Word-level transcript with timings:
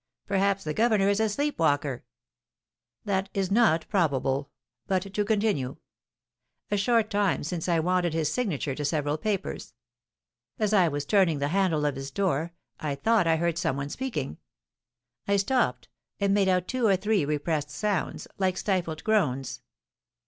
"Perhaps 0.25 0.63
the 0.63 0.73
governor 0.73 1.09
is 1.09 1.19
a 1.19 1.29
sleep 1.29 1.59
walker?" 1.59 2.03
"That 3.05 3.29
is 3.35 3.51
not 3.51 3.87
probable. 3.87 4.49
But, 4.87 5.13
to 5.13 5.23
continue; 5.23 5.75
a 6.71 6.77
short 6.77 7.11
time 7.11 7.43
since 7.43 7.69
I 7.69 7.79
wanted 7.79 8.11
his 8.15 8.33
signature 8.33 8.73
to 8.73 8.83
several 8.83 9.19
papers. 9.19 9.75
As 10.57 10.73
I 10.73 10.87
was 10.87 11.05
turning 11.05 11.37
the 11.37 11.49
handle 11.49 11.85
of 11.85 11.95
his 11.95 12.09
door, 12.09 12.51
I 12.79 12.95
thought 12.95 13.27
I 13.27 13.35
heard 13.35 13.59
some 13.59 13.77
one 13.77 13.89
speaking. 13.89 14.39
I 15.27 15.37
stopped, 15.37 15.87
and 16.19 16.33
made 16.33 16.47
out 16.47 16.67
two 16.67 16.87
or 16.87 16.95
three 16.95 17.23
repressed 17.23 17.69
sounds, 17.69 18.27
like 18.39 18.57
stifled 18.57 19.03
groans. 19.03 19.61